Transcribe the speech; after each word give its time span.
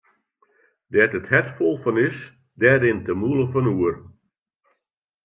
Dêr't 0.91 1.17
it 1.17 1.29
hert 1.31 1.47
fol 1.57 1.75
fan 1.83 1.97
is, 2.07 2.17
dêr 2.59 2.77
rint 2.81 3.05
de 3.07 3.13
mûle 3.21 3.45
fan 3.51 3.71
oer. 3.73 3.95